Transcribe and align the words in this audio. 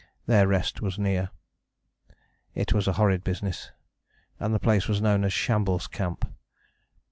Their 0.25 0.47
rest 0.47 0.81
was 0.81 0.97
near. 0.97 1.29
It 2.55 2.73
was 2.73 2.87
a 2.87 2.93
horrid 2.93 3.23
business, 3.23 3.69
and 4.39 4.51
the 4.51 4.59
place 4.59 4.87
was 4.87 4.99
known 4.99 5.23
as 5.23 5.31
Shambles 5.31 5.85
Camp. 5.85 6.27